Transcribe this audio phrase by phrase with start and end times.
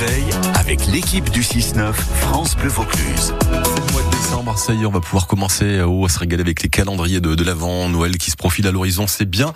[0.00, 0.24] réveil
[0.54, 3.34] avec l'équipe du 6-9 France Bleu Vaucluse.
[3.50, 6.40] Le mois de décembre, ça y est, on va pouvoir commencer oh, à se régaler
[6.42, 9.52] avec les calendriers de, de l'Avent, Noël qui se profile à l'horizon, c'est bien.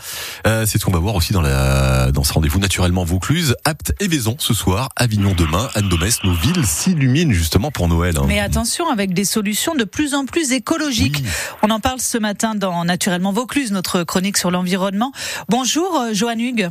[0.47, 3.55] Euh, c'est ce qu'on va voir aussi dans, la, dans ce rendez-vous naturellement Vaucluse.
[3.65, 8.17] Apte et Vaison ce soir, Avignon demain, Anne Domès, nos villes s'illuminent justement pour Noël.
[8.19, 8.25] hein.
[8.27, 11.21] Mais attention, avec des solutions de plus en plus écologiques.
[11.23, 11.31] Oui.
[11.63, 15.13] On en parle ce matin dans Naturellement Vaucluse, notre chronique sur l'environnement.
[15.49, 16.69] Bonjour, euh, Johan Hugues.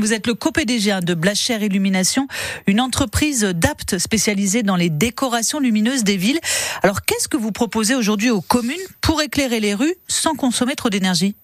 [0.00, 2.26] Vous êtes le co-PDG de Blacher Illumination,
[2.66, 6.40] une entreprise d'apte spécialisée dans les décorations lumineuses des villes.
[6.82, 10.88] Alors, qu'est-ce que vous proposez aujourd'hui aux communes pour éclairer les rues sans consommer trop
[10.88, 11.34] d'énergie?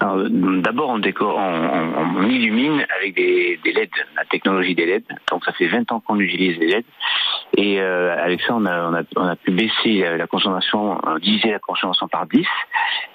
[0.00, 5.04] D'abord, on, on, on- on illumine avec des, des LED, la technologie des LED.
[5.30, 6.84] Donc, ça fait 20 ans qu'on utilise les LED.
[7.56, 11.18] Et euh, avec ça, on a, on, a, on a pu baisser la consommation, euh,
[11.18, 12.44] diviser la consommation par 10.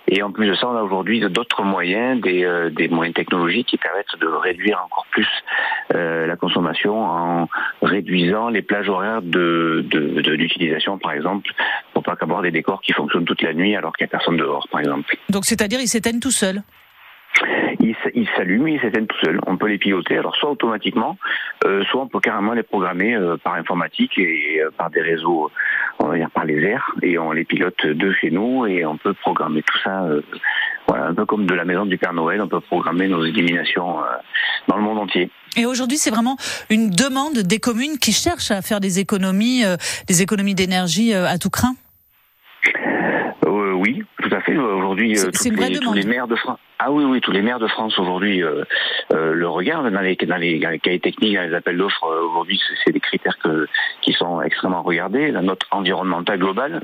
[0.08, 3.68] Et en plus de ça, on a aujourd'hui d'autres moyens, des, euh, des moyens technologiques
[3.68, 5.28] qui permettent de réduire encore plus
[5.94, 7.48] euh, la consommation en
[7.82, 11.52] réduisant les plages horaires de de- de- par exemple,
[11.94, 14.38] pour pas qu'avoir des décors qui fonctionnent toute la nuit alors qu'il n'y a personne
[14.38, 15.16] dehors, par exemple.
[15.30, 16.62] Donc, c'est-à-dire, ils s'éteignent tout seuls.
[17.82, 19.40] Ils ils s'allument et ils s'éteignent tout seuls.
[19.48, 21.18] On peut les piloter, alors soit automatiquement,
[21.66, 25.52] euh, soit on peut carrément les programmer euh, par informatique et euh, par des réseaux,
[26.00, 28.98] on va dire par les airs, et on les pilote de chez nous et on
[28.98, 30.22] peut programmer tout ça, euh,
[30.88, 34.00] voilà, un peu comme de la maison du Père Noël, on peut programmer nos éliminations
[34.00, 34.04] euh,
[34.68, 35.30] dans le monde entier.
[35.58, 36.38] Et aujourd'hui, c'est vraiment
[36.70, 39.64] une demande des communes qui cherchent à faire des économies,
[40.08, 41.76] des économies d'énergie à tout craint.
[43.94, 44.56] Oui, tout à fait.
[44.58, 45.32] Aujourd'hui, euh,
[45.72, 46.60] les- tous les maires de France.
[46.80, 48.64] Ah oui, oui, tous les maires de France aujourd'hui euh,
[49.14, 52.06] euh, le regardent dans les, dans les dans les cahiers techniques, dans les appels d'offres.
[52.06, 53.68] euh, aujourd'hui, c'est- des critères que,
[54.02, 55.32] qui sont extrêmement regardés.
[55.32, 56.82] La note environnementale globale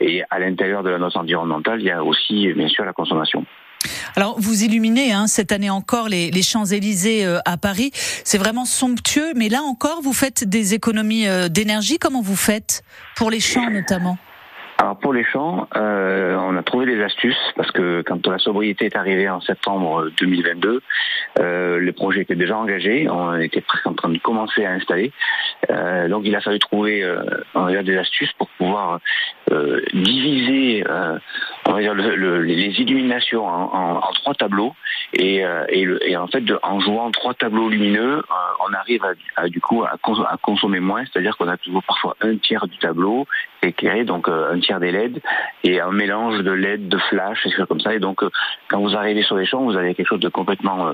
[0.00, 3.44] et à l'intérieur de la note environnementale, il y a aussi bien sûr la consommation.
[4.16, 7.90] Alors, vous illuminez hein, cette année encore les, les Champs-Élysées à Paris.
[7.94, 11.98] C'est vraiment somptueux, mais là encore, vous faites des économies d'énergie.
[11.98, 12.82] Comment vous faites
[13.16, 14.18] pour les champs notamment?
[14.82, 18.86] Alors pour les champs, euh, on a trouvé des astuces parce que quand la sobriété
[18.86, 20.82] est arrivée en septembre 2022,
[21.38, 25.12] euh, le projet était déjà engagé, on était presque en train de commencer à installer.
[25.70, 28.98] Euh, donc il a fallu trouver euh, des astuces pour pouvoir
[29.52, 31.18] euh, diviser euh,
[31.68, 34.74] le- le- les illuminations en, trois tableaux
[35.14, 35.64] et, euh,
[36.18, 38.22] en fait en jouant trois tableaux lumineux,
[38.68, 39.04] on arrive
[39.36, 42.66] à, du coup à, cons- à consommer moins, c'est-à-dire qu'on a toujours parfois un tiers
[42.66, 43.26] du tableau
[43.62, 45.20] éclairé, donc un tiers des LED
[45.64, 47.94] et un mélange de LED, de flash, et comme ça.
[47.94, 48.22] Et donc,
[48.68, 50.92] quand vous arrivez sur les champs, vous avez quelque chose de complètement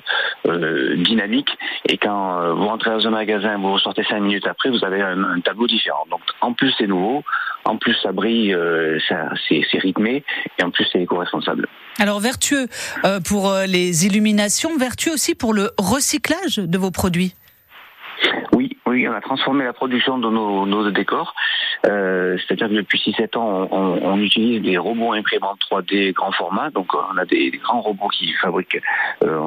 [0.97, 1.57] dynamique.
[1.89, 5.41] Et quand vous rentrez dans un magasin, vous ressortez cinq minutes après, vous avez un
[5.41, 6.05] tableau différent.
[6.11, 7.23] Donc, en plus, c'est nouveau.
[7.69, 8.99] En plus, ça brille, euh,
[9.49, 10.25] c'est, rythmé.
[10.59, 11.69] Et en plus, c'est éco-responsable.
[11.99, 12.67] Alors, vertueux
[13.05, 17.34] euh, pour euh, les illuminations, vertueux aussi pour le recyclage de vos produits.
[18.53, 21.34] Oui, oui, on a transformé la production de nos, nos décors.
[21.87, 26.71] Euh, C'est-à-dire que depuis 6-7 ans, on, utilise des robots imprimantes 3D grand format.
[26.71, 28.81] Donc, on a des, des grands robots qui fabriquent
[29.23, 29.39] euh,